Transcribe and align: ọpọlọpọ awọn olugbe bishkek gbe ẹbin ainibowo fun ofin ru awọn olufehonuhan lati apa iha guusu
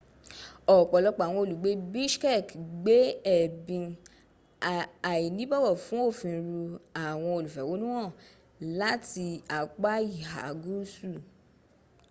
ọpọlọpọ 0.77 1.21
awọn 1.27 1.41
olugbe 1.45 1.69
bishkek 1.93 2.47
gbe 2.81 2.97
ẹbin 3.37 3.85
ainibowo 5.11 5.71
fun 5.85 6.01
ofin 6.09 6.35
ru 6.45 6.55
awọn 7.05 7.31
olufehonuhan 7.39 8.09
lati 8.79 9.25
apa 9.59 9.91
iha 10.19 10.43
guusu 10.63 11.11